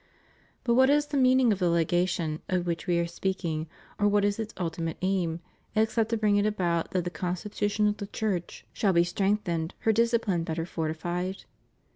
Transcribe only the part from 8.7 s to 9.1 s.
shall be 330 CATHOLICITY IN THE UNITED